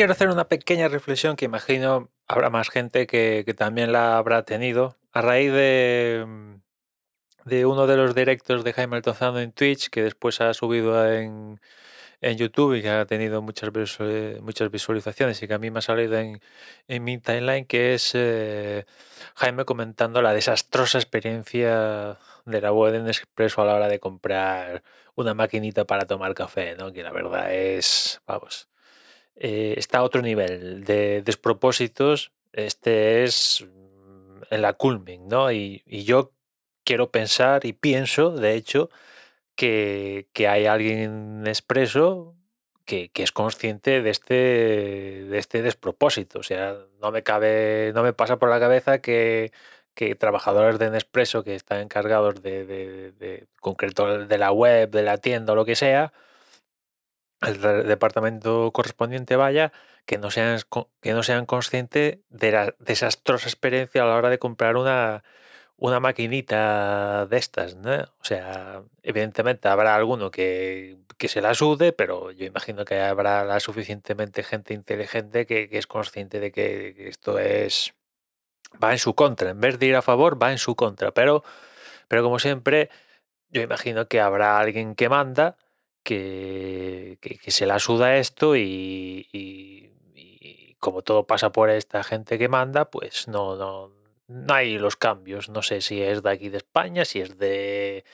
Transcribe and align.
quiero 0.00 0.12
hacer 0.12 0.28
una 0.28 0.48
pequeña 0.48 0.88
reflexión 0.88 1.36
que 1.36 1.44
imagino 1.44 2.10
habrá 2.28 2.50
más 2.50 2.68
gente 2.70 3.06
que, 3.06 3.54
también 3.56 3.92
la 3.92 4.18
habrá 4.18 4.44
tenido 4.44 4.96
a 5.12 5.22
raíz 5.22 5.52
de, 5.52 6.26
de 7.44 7.66
uno 7.66 7.86
de 7.86 7.96
los 7.96 8.14
directos 8.14 8.62
de 8.64 8.72
Jaime 8.72 8.96
Altozano 8.96 9.40
en 9.40 9.52
Twitch 9.52 9.88
que 9.88 10.02
después 10.02 10.40
ha 10.40 10.54
subido 10.54 11.10
en, 11.10 11.60
en 12.20 12.36
YouTube 12.36 12.76
y 12.76 12.82
que 12.82 12.90
ha 12.90 13.06
tenido 13.06 13.42
muchas, 13.42 13.70
muchas 14.40 14.70
visualizaciones 14.70 15.42
y 15.42 15.48
que 15.48 15.54
a 15.54 15.58
mí 15.58 15.70
me 15.70 15.80
ha 15.80 15.82
salido 15.82 16.18
en, 16.18 16.40
en 16.88 17.04
mi 17.04 17.18
timeline, 17.18 17.66
que 17.66 17.94
es 17.94 18.12
eh, 18.14 18.84
Jaime 19.36 19.64
comentando 19.64 20.22
la 20.22 20.32
desastrosa 20.32 20.98
experiencia 20.98 22.18
de 22.44 22.60
la 22.60 22.72
web 22.72 22.94
en 22.94 23.08
Expreso 23.08 23.62
a 23.62 23.64
la 23.66 23.74
hora 23.74 23.88
de 23.88 24.00
comprar 24.00 24.82
una 25.14 25.34
maquinita 25.34 25.84
para 25.84 26.06
tomar 26.06 26.34
café, 26.34 26.76
¿no? 26.76 26.92
que 26.92 27.02
la 27.02 27.12
verdad 27.12 27.52
es, 27.52 28.20
vamos, 28.26 28.69
eh, 29.40 29.74
está 29.78 29.98
a 29.98 30.02
otro 30.04 30.22
nivel 30.22 30.84
de 30.84 31.22
despropósitos. 31.22 32.32
Este 32.52 33.24
es 33.24 33.66
mm, 33.66 34.42
en 34.50 34.62
la 34.62 34.74
culming, 34.74 35.28
¿no? 35.28 35.50
Y, 35.52 35.82
y 35.86 36.04
yo 36.04 36.32
quiero 36.84 37.10
pensar 37.10 37.64
y 37.64 37.72
pienso, 37.72 38.32
de 38.32 38.54
hecho, 38.54 38.90
que, 39.56 40.28
que 40.32 40.48
hay 40.48 40.66
alguien 40.66 41.44
expreso 41.46 42.36
que, 42.84 43.10
que, 43.10 43.22
es 43.22 43.32
consciente 43.32 44.02
de 44.02 44.10
este, 44.10 44.34
de 44.34 45.38
este 45.38 45.62
despropósito. 45.62 46.40
O 46.40 46.42
sea, 46.42 46.76
no 47.00 47.12
me 47.12 47.22
cabe, 47.22 47.92
no 47.94 48.02
me 48.02 48.12
pasa 48.12 48.38
por 48.38 48.50
la 48.50 48.60
cabeza 48.60 49.00
que, 49.00 49.52
que 49.94 50.14
trabajadores 50.16 50.78
de 50.78 50.90
Nespresso 50.90 51.44
que 51.44 51.54
están 51.54 51.80
encargados 51.80 52.42
de, 52.42 52.66
de, 52.66 53.12
de, 53.12 53.46
concreto 53.60 54.26
de 54.26 54.38
la 54.38 54.52
web, 54.52 54.90
de 54.90 55.02
la 55.02 55.18
tienda 55.18 55.52
o 55.52 55.56
lo 55.56 55.64
que 55.64 55.76
sea, 55.76 56.12
el 57.42 57.60
departamento 57.88 58.70
correspondiente 58.72 59.36
vaya, 59.36 59.72
que 60.06 60.18
no 60.18 60.30
sean, 60.30 60.60
que 61.00 61.12
no 61.12 61.22
sean 61.22 61.46
conscientes 61.46 62.18
de 62.28 62.52
la 62.52 62.74
desastrosa 62.78 63.48
experiencia 63.48 64.02
a 64.02 64.06
la 64.06 64.16
hora 64.16 64.30
de 64.30 64.38
comprar 64.38 64.76
una, 64.76 65.24
una 65.76 66.00
maquinita 66.00 67.26
de 67.26 67.36
estas, 67.38 67.76
¿no? 67.76 67.94
O 67.94 68.24
sea, 68.24 68.82
evidentemente 69.02 69.68
habrá 69.68 69.94
alguno 69.94 70.30
que, 70.30 70.98
que, 71.16 71.28
se 71.28 71.40
la 71.40 71.54
sude, 71.54 71.92
pero 71.92 72.30
yo 72.32 72.44
imagino 72.46 72.84
que 72.84 73.00
habrá 73.00 73.58
suficientemente 73.60 74.42
gente 74.42 74.74
inteligente 74.74 75.46
que, 75.46 75.68
que 75.68 75.78
es 75.78 75.86
consciente 75.86 76.40
de 76.40 76.52
que 76.52 77.08
esto 77.08 77.38
es 77.38 77.94
va 78.82 78.92
en 78.92 78.98
su 78.98 79.14
contra. 79.14 79.50
En 79.50 79.60
vez 79.60 79.78
de 79.78 79.86
ir 79.86 79.96
a 79.96 80.02
favor, 80.02 80.42
va 80.42 80.52
en 80.52 80.58
su 80.58 80.74
contra. 80.76 81.12
Pero, 81.12 81.42
pero 82.08 82.22
como 82.22 82.38
siempre, 82.38 82.90
yo 83.50 83.62
imagino 83.62 84.08
que 84.08 84.20
habrá 84.20 84.58
alguien 84.58 84.94
que 84.94 85.08
manda 85.08 85.56
que, 86.02 87.18
que, 87.20 87.50
se 87.50 87.66
la 87.66 87.78
suda 87.78 88.16
esto 88.16 88.56
y, 88.56 89.92
como 90.78 91.02
todo 91.02 91.26
pasa 91.26 91.52
por 91.52 91.70
esta 91.70 92.02
gente 92.02 92.38
que 92.38 92.48
manda, 92.48 92.90
pues 92.90 93.28
no, 93.28 93.56
no, 93.56 93.92
no 94.28 94.54
hay 94.54 94.78
los 94.78 94.96
cambios. 94.96 95.48
No 95.48 95.62
sé 95.62 95.80
si 95.80 96.02
es 96.02 96.22
de 96.22 96.30
aquí 96.30 96.48
de 96.48 96.58
España, 96.58 97.04
si 97.04 97.20
es 97.20 97.38
de, 97.38 98.04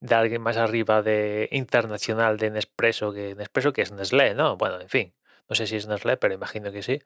de 0.00 0.14
alguien 0.14 0.42
más 0.42 0.56
arriba 0.56 1.02
de 1.02 1.48
internacional 1.52 2.36
de 2.36 2.50
Nespresso, 2.50 3.12
que 3.12 3.34
Nespresso 3.34 3.72
que 3.72 3.82
es 3.82 3.92
Nestlé, 3.92 4.34
¿no? 4.34 4.56
Bueno, 4.56 4.80
en 4.80 4.88
fin, 4.88 5.14
no 5.48 5.56
sé 5.56 5.66
si 5.66 5.76
es 5.76 5.86
Nestlé, 5.86 6.16
pero 6.16 6.34
imagino 6.34 6.72
que 6.72 6.82
sí. 6.82 7.02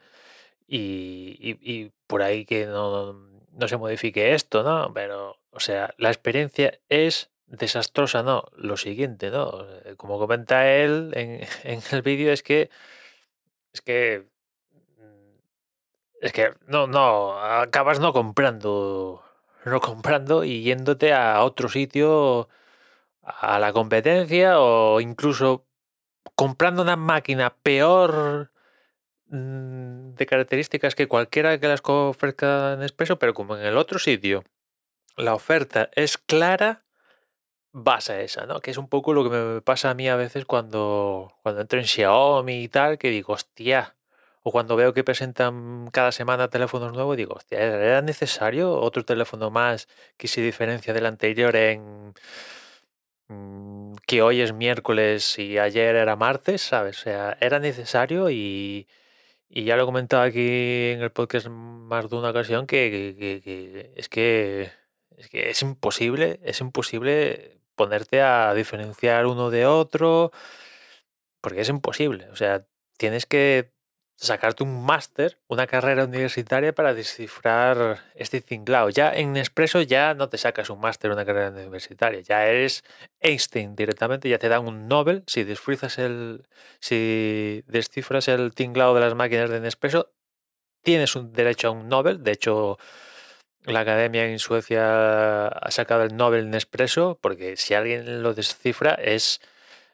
Y, 0.67 1.37
y, 1.41 1.59
y 1.61 1.93
por 2.07 2.23
ahí 2.23 2.45
que 2.45 2.67
no, 2.67 3.13
no 3.53 3.69
se 3.69 3.77
modifique 3.77 4.35
esto, 4.35 4.63
¿no? 4.63 4.93
Pero, 4.95 5.39
o 5.51 5.61
sea, 5.61 5.95
la 5.99 6.09
experiencia 6.09 6.81
es 6.89 7.31
desastrosa, 7.47 8.23
¿no? 8.23 8.45
Lo 8.57 8.77
siguiente, 8.77 9.31
¿no? 9.31 9.67
Como 9.97 10.19
comenta 10.19 10.71
él 10.71 11.13
en, 11.15 11.47
en 11.65 11.83
el 11.91 12.03
vídeo, 12.03 12.33
es 12.33 12.43
que 12.43 12.71
es 13.73 13.81
que 13.81 14.27
es 16.21 16.33
que 16.33 16.55
no, 16.67 16.87
no, 16.87 17.39
acabas 17.39 18.01
no 18.01 18.15
comprando, 18.15 19.23
no 19.67 19.81
comprando 19.81 20.45
y 20.45 20.63
yéndote 20.63 21.13
a 21.13 21.43
otro 21.43 21.69
sitio, 21.69 22.49
a 23.23 23.59
la 23.59 23.73
competencia 23.73 24.59
o 24.61 25.01
incluso 25.01 25.67
comprando 26.35 26.83
una 26.83 26.97
máquina 26.97 27.55
peor 27.63 28.51
mm, 29.27 30.15
de 30.15 30.27
características 30.27 30.95
que 30.95 31.09
cualquiera 31.09 31.59
que 31.61 31.69
las 31.69 31.83
ofrezca 31.85 32.73
en 32.75 32.83
expreso, 32.83 33.19
pero 33.19 33.35
como 33.35 33.57
en 33.57 33.65
el 33.67 33.77
otro 33.77 33.99
sitio 33.99 34.45
la 35.17 35.35
oferta 35.35 35.91
es 35.95 36.19
clara, 36.19 36.84
vas 37.75 38.09
a 38.11 38.21
esa, 38.23 38.47
¿no? 38.47 38.61
Que 38.61 38.71
es 38.71 38.79
un 38.79 38.89
poco 38.89 39.13
lo 39.13 39.25
que 39.25 39.31
me 39.31 39.61
pasa 39.63 39.91
a 39.91 39.95
mí 39.95 40.09
a 40.09 40.17
veces 40.17 40.45
cuando, 40.47 41.35
cuando 41.43 41.61
entro 41.63 41.79
en 41.81 41.87
Xiaomi 41.87 42.63
y 42.63 42.69
tal, 42.69 42.99
que 42.99 43.11
digo, 43.11 43.33
hostia, 43.35 43.97
o 44.43 44.53
cuando 44.53 44.77
veo 44.77 44.95
que 44.95 45.05
presentan 45.05 45.89
cada 45.93 46.13
semana 46.13 46.49
teléfonos 46.51 46.93
nuevos, 46.93 47.17
digo, 47.17 47.35
hostia, 47.35 47.59
¿era 47.61 48.03
necesario 48.03 48.73
otro 48.81 49.05
teléfono 49.05 49.51
más 49.51 49.89
que 50.17 50.29
se 50.29 50.41
diferencia 50.43 50.95
del 50.95 51.07
anterior 51.07 51.57
en 51.57 52.15
mm, 53.29 53.95
que 54.07 54.23
hoy 54.23 54.41
es 54.41 54.53
miércoles 54.53 55.39
y 55.39 55.59
ayer 55.59 55.97
era 55.97 56.17
martes, 56.17 56.63
¿sabes? 56.63 56.99
O 57.01 57.03
sea, 57.03 57.37
era 57.41 57.59
necesario 57.59 58.31
y, 58.31 58.87
y 59.49 59.65
ya 59.65 59.77
lo 59.77 59.85
he 59.85 59.87
comentado 59.87 60.23
aquí 60.23 60.93
en 60.93 61.03
el 61.03 61.11
podcast 61.13 61.49
más 61.49 62.11
de 62.11 62.17
una 62.17 62.31
ocasión 62.31 62.67
que, 62.67 63.93
es 63.97 64.09
que 64.09 64.71
es 65.17 65.29
que 65.29 65.51
es 65.51 65.63
imposible, 65.63 66.41
es 66.43 66.61
imposible 66.61 67.55
ponerte 67.77 68.23
a 68.23 68.55
diferenciar 68.55 69.27
uno 69.27 69.51
de 69.51 69.67
otro 69.67 70.33
porque 71.41 71.61
es 71.61 71.69
imposible. 71.69 72.29
O 72.31 72.37
sea, 72.37 72.67
tienes 72.97 73.27
que 73.27 73.75
sacarte 74.17 74.63
un 74.63 74.85
máster, 74.85 75.39
una 75.49 75.67
carrera 75.67 76.05
universitaria 76.05 76.75
para 76.75 76.95
descifrar 76.95 78.01
este 78.15 78.41
tinglao. 78.41 78.91
Ya 78.91 79.13
en 79.13 79.33
Nespresso 79.33 79.83
ya 79.83 80.15
no 80.15 80.29
te 80.29 80.39
sacas 80.39 80.71
un 80.71 80.81
máster, 80.81 81.11
una 81.11 81.25
carrera 81.25 81.51
universitaria, 81.51 82.21
ya 82.21 82.47
eres 82.47 82.85
Einstein 83.21 83.75
directamente, 83.77 84.29
ya 84.29 84.39
te 84.39 84.49
dan 84.49 84.67
un 84.67 84.89
Nobel 84.89 85.25
si 85.27 85.45
descifras 85.45 85.99
el 85.99 86.47
si 86.81 87.63
descifras 87.67 88.29
el 88.29 88.55
tinglao 88.55 88.95
de 88.95 89.01
las 89.01 89.15
máquinas 89.15 89.51
de 89.51 89.61
Nespresso, 89.61 90.13
tienes 90.83 91.17
un 91.17 91.33
derecho 91.33 91.69
a 91.69 91.71
un 91.73 91.89
Nobel, 91.89 92.23
de 92.23 92.33
hecho 92.33 92.79
la 93.65 93.81
academia 93.81 94.27
en 94.27 94.39
Suecia 94.39 95.49
ha 95.49 95.71
sacado 95.71 96.03
el 96.03 96.17
Nobel 96.17 96.51
Nespresso 96.51 97.19
porque 97.21 97.57
si 97.57 97.75
alguien 97.75 98.23
lo 98.23 98.35
descifra 98.35 98.95
es 98.95 99.41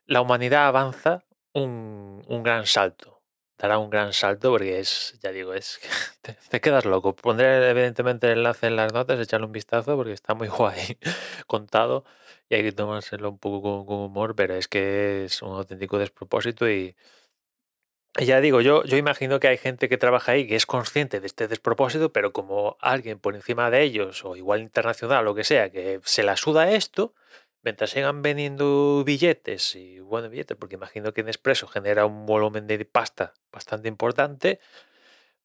la 0.06 0.20
humanidad 0.20 0.66
avanza 0.66 1.24
un, 1.52 2.22
un 2.26 2.42
gran 2.42 2.66
salto 2.66 3.20
dará 3.58 3.78
un 3.78 3.90
gran 3.90 4.12
salto 4.12 4.50
porque 4.50 4.80
es, 4.80 5.18
ya 5.22 5.32
digo, 5.32 5.54
es 5.54 5.80
te, 6.22 6.34
te, 6.48 6.60
quedas 6.60 6.86
loco. 6.86 7.14
Pondré 7.14 7.68
evidentemente 7.68 8.32
el 8.32 8.38
enlace 8.38 8.68
en 8.68 8.76
las 8.76 8.92
notas, 8.92 9.20
echarle 9.20 9.46
un 9.46 9.52
vistazo 9.52 9.96
porque 9.96 10.12
está 10.12 10.34
muy 10.34 10.48
guay 10.58 10.98
contado 11.46 12.04
y 12.48 12.54
hay 12.54 12.62
que 12.62 12.72
tomárselo 12.72 13.30
un 13.30 13.38
poco 13.38 13.62
con, 13.62 13.86
con 13.86 13.98
humor, 13.98 14.34
pero 14.34 14.54
es 14.54 14.66
que 14.66 15.24
es 15.26 15.42
un 15.42 15.50
auténtico 15.50 15.98
despropósito 15.98 16.70
y, 16.70 16.96
ya 18.18 18.40
digo, 18.40 18.60
yo, 18.60 18.84
yo 18.84 18.96
imagino 18.96 19.40
que 19.40 19.48
hay 19.48 19.58
gente 19.58 19.88
que 19.88 19.98
trabaja 19.98 20.32
ahí 20.32 20.46
que 20.46 20.56
es 20.56 20.66
consciente 20.66 21.20
de 21.20 21.26
este 21.26 21.48
despropósito, 21.48 22.12
pero 22.12 22.32
como 22.32 22.76
alguien 22.80 23.18
por 23.18 23.34
encima 23.34 23.70
de 23.70 23.82
ellos, 23.82 24.24
o 24.24 24.36
igual 24.36 24.60
internacional, 24.60 25.24
lo 25.24 25.34
que 25.34 25.44
sea, 25.44 25.70
que 25.70 26.00
se 26.04 26.22
la 26.22 26.36
suda 26.36 26.72
esto, 26.72 27.14
mientras 27.62 27.90
sigan 27.90 28.22
vendiendo 28.22 29.04
billetes 29.04 29.76
y 29.76 30.00
bueno, 30.00 30.28
billetes, 30.28 30.56
porque 30.56 30.74
imagino 30.76 31.12
que 31.12 31.22
Nespresso 31.22 31.66
genera 31.68 32.06
un 32.06 32.26
volumen 32.26 32.66
de 32.66 32.84
pasta 32.84 33.34
bastante 33.52 33.88
importante, 33.88 34.60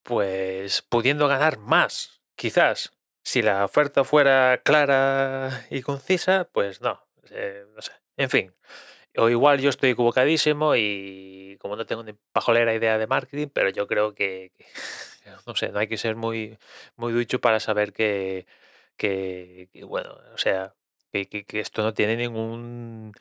pues 0.03 0.81
pudiendo 0.81 1.27
ganar 1.27 1.57
más, 1.57 2.21
quizás. 2.35 2.93
Si 3.23 3.41
la 3.41 3.65
oferta 3.65 4.03
fuera 4.03 4.61
clara 4.63 5.65
y 5.71 5.81
concisa, 5.81 6.47
pues 6.51 6.81
no, 6.81 7.07
eh, 7.31 7.65
no 7.75 7.81
sé. 7.81 7.91
En 8.17 8.29
fin, 8.29 8.53
o 9.17 9.29
igual 9.29 9.59
yo 9.59 9.69
estoy 9.69 9.91
equivocadísimo 9.91 10.75
y 10.75 11.57
como 11.59 11.75
no 11.75 11.85
tengo 11.85 12.03
ni 12.03 12.13
pajolera 12.31 12.73
idea 12.73 12.97
de 12.97 13.07
marketing, 13.07 13.47
pero 13.53 13.69
yo 13.69 13.87
creo 13.87 14.13
que, 14.13 14.51
no 15.47 15.55
sé, 15.55 15.69
no 15.69 15.79
hay 15.79 15.87
que 15.87 15.97
ser 15.97 16.15
muy, 16.15 16.57
muy 16.95 17.13
ducho 17.13 17.39
para 17.41 17.59
saber 17.59 17.93
que, 17.93 18.45
que, 18.97 19.69
bueno, 19.87 20.17
o 20.33 20.37
sea, 20.37 20.73
que, 21.11 21.45
esto 21.49 21.83
no 21.83 21.93
tiene 21.93 22.17
ningún 22.17 23.13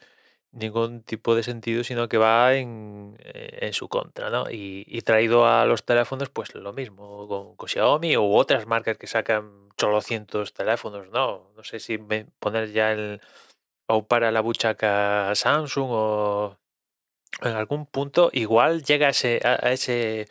ningún 0.52 1.02
tipo 1.02 1.34
de 1.34 1.42
sentido, 1.42 1.82
sino 1.84 2.08
que 2.08 2.16
va 2.16 2.54
en, 2.54 3.16
en 3.24 3.72
su 3.72 3.88
contra, 3.88 4.30
¿no? 4.30 4.44
Y, 4.50 5.02
traído 5.02 5.46
a 5.46 5.66
los 5.66 5.84
teléfonos, 5.84 6.30
pues 6.30 6.54
lo 6.54 6.72
mismo, 6.72 7.26
con, 7.28 7.56
con, 7.56 7.68
Xiaomi 7.68 8.16
u 8.16 8.34
otras 8.36 8.66
marcas 8.66 8.96
que 8.96 9.08
sacan 9.08 9.64
solo 9.76 10.00
cientos 10.00 10.54
teléfonos, 10.54 11.10
¿no? 11.10 11.50
No 11.56 11.64
sé 11.64 11.80
si 11.80 11.98
me, 11.98 12.26
poner 12.38 12.72
ya 12.72 12.92
el 12.92 13.20
o 13.86 14.06
para 14.06 14.30
la 14.32 14.40
buchaca 14.40 15.34
Samsung 15.34 15.88
o 15.90 16.58
en 17.42 17.52
algún 17.56 17.86
punto 17.86 18.30
igual 18.32 18.82
llega 18.84 19.08
a 19.08 19.10
ese, 19.10 19.40
a 19.44 19.72
ese 19.72 20.28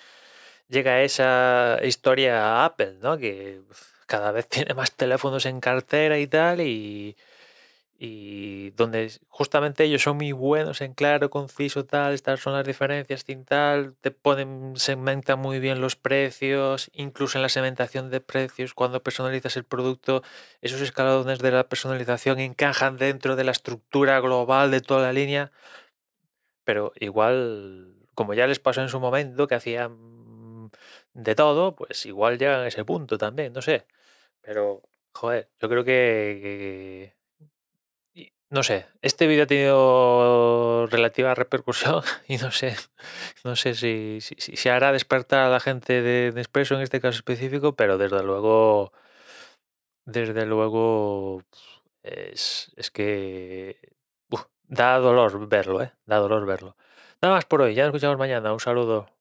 llega 0.70 1.02
esa 1.04 1.80
historia 1.84 2.66
Apple, 2.66 2.98
¿no? 3.02 3.18
Que 3.18 3.62
cada 4.08 4.32
vez 4.32 4.48
tiene 4.50 4.74
más 4.74 4.92
teléfonos 4.94 5.46
en 5.46 5.60
cartera 5.62 6.20
y 6.20 6.28
tal 6.28 6.62
y 6.62 7.16
y 8.06 8.72
donde 8.72 9.10
justamente 9.30 9.86
ellos 9.86 10.02
son 10.02 10.18
muy 10.18 10.34
buenos 10.34 10.82
en 10.82 10.94
claro, 10.94 11.30
conciso, 11.30 11.86
tal, 11.86 12.14
estas 12.14 12.42
son 12.42 12.52
las 12.52 12.66
diferencias, 12.66 13.24
sin 13.26 13.46
tal, 13.46 13.96
te 14.02 14.12
ponen, 14.12 14.74
segmentan 14.76 15.40
muy 15.40 15.60
bien 15.60 15.80
los 15.80 15.96
precios, 15.96 16.92
incluso 16.94 17.38
en 17.38 17.44
la 17.44 17.48
segmentación 17.48 18.10
de 18.10 18.20
precios, 18.20 18.74
cuando 18.74 19.02
personalizas 19.02 19.56
el 19.56 19.64
producto, 19.64 20.22
esos 20.62 20.82
escalones 20.82 21.40
de 21.40 21.52
la 21.52 21.70
personalización 21.70 22.40
encajan 22.40 22.98
dentro 22.98 23.38
de 23.38 23.46
la 23.46 23.52
estructura 23.54 24.20
global 24.20 24.70
de 24.70 24.82
toda 24.82 25.04
la 25.04 25.14
línea, 25.14 25.54
pero 26.66 26.92
igual, 27.00 27.96
como 28.16 28.34
ya 28.34 28.48
les 28.48 28.60
pasó 28.60 28.82
en 28.82 28.90
su 28.90 29.00
momento, 29.00 29.48
que 29.48 29.56
hacían 29.56 30.72
de 31.14 31.36
todo, 31.36 31.74
pues 31.76 32.06
igual 32.06 32.38
llegan 32.38 32.62
a 32.62 32.68
ese 32.68 32.84
punto 32.84 33.18
también, 33.18 33.54
no 33.54 33.62
sé, 33.62 33.88
pero, 34.42 34.82
joder, 35.14 35.50
yo 35.62 35.70
creo 35.70 35.86
que 35.86 37.14
no 38.54 38.62
sé, 38.62 38.86
este 39.02 39.26
vídeo 39.26 39.44
ha 39.44 39.48
tenido 39.48 40.88
relativa 40.88 41.34
repercusión 41.34 42.04
y 42.28 42.38
no 42.38 42.52
sé, 42.52 42.76
no 43.44 43.56
sé 43.56 43.74
si, 43.74 44.20
si, 44.22 44.70
hará 44.70 44.92
despertar 44.92 45.40
a 45.40 45.50
la 45.50 45.60
gente 45.60 46.04
de 46.04 46.32
Nespresso 46.34 46.76
en 46.76 46.82
este 46.82 47.02
caso 47.02 47.18
específico, 47.18 47.76
pero 47.76 47.98
desde 47.98 48.22
luego, 48.22 48.94
desde 50.06 50.46
luego, 50.46 51.42
es, 52.04 52.72
es 52.76 52.92
que 52.92 53.80
da 54.68 55.00
dolor 55.00 55.48
verlo, 55.48 55.82
¿eh? 55.82 55.94
Da 56.06 56.18
dolor 56.18 56.46
verlo. 56.46 56.76
Nada 57.22 57.36
más 57.36 57.46
por 57.46 57.62
hoy, 57.62 57.74
ya 57.74 57.84
nos 57.84 57.90
escuchamos 57.90 58.18
mañana. 58.18 58.54
Un 58.54 58.60
saludo. 58.60 59.14